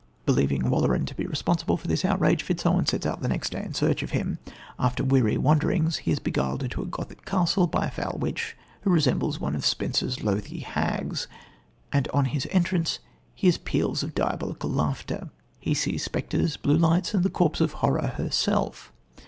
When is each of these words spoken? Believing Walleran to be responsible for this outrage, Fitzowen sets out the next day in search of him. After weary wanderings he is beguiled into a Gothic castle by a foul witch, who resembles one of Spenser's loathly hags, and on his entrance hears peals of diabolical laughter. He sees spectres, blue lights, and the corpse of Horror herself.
Believing 0.25 0.67
Walleran 0.71 1.05
to 1.05 1.13
be 1.15 1.27
responsible 1.27 1.77
for 1.77 1.87
this 1.87 2.03
outrage, 2.03 2.41
Fitzowen 2.41 2.87
sets 2.87 3.05
out 3.05 3.21
the 3.21 3.27
next 3.27 3.51
day 3.51 3.61
in 3.63 3.75
search 3.75 4.01
of 4.01 4.09
him. 4.09 4.39
After 4.79 5.03
weary 5.03 5.37
wanderings 5.37 5.97
he 5.97 6.09
is 6.11 6.17
beguiled 6.17 6.63
into 6.63 6.81
a 6.81 6.87
Gothic 6.87 7.23
castle 7.23 7.67
by 7.67 7.85
a 7.85 7.91
foul 7.91 8.17
witch, 8.19 8.57
who 8.81 8.89
resembles 8.89 9.39
one 9.39 9.53
of 9.55 9.63
Spenser's 9.63 10.23
loathly 10.23 10.61
hags, 10.61 11.27
and 11.93 12.07
on 12.15 12.25
his 12.25 12.47
entrance 12.49 12.97
hears 13.35 13.59
peals 13.59 14.01
of 14.01 14.15
diabolical 14.15 14.71
laughter. 14.71 15.29
He 15.59 15.75
sees 15.75 16.03
spectres, 16.03 16.57
blue 16.57 16.77
lights, 16.77 17.13
and 17.13 17.21
the 17.23 17.29
corpse 17.29 17.61
of 17.61 17.73
Horror 17.73 18.07
herself. 18.17 18.91